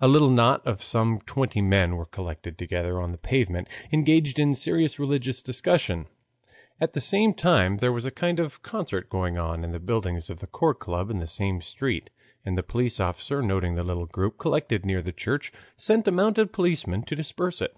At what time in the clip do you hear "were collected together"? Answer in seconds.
1.94-3.00